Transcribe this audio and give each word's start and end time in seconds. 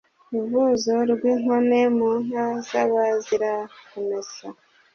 ruvuzo 0.31 0.95
rw’inkone 1.11 1.79
mu 1.97 2.09
nka 2.25 2.45
z’abazirakumesa 2.67 4.45